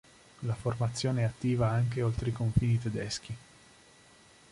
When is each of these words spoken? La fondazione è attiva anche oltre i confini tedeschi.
La 0.39 0.55
fondazione 0.55 1.21
è 1.21 1.25
attiva 1.25 1.69
anche 1.69 2.01
oltre 2.01 2.29
i 2.29 2.33
confini 2.33 2.79
tedeschi. 2.79 3.37